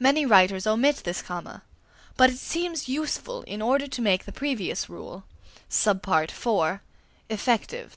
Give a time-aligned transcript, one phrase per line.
[0.00, 1.62] Many writers omit this comma.
[2.16, 5.22] But it seems useful in order to make the previous rule
[5.70, 5.90] (d)
[7.30, 7.96] effective.